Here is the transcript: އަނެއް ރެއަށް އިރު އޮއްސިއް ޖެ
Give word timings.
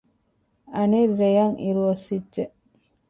އަނެއް 0.75 1.13
ރެއަށް 1.19 1.57
އިރު 1.61 1.81
އޮއްސިއް 1.87 2.27
ޖެ 2.33 2.43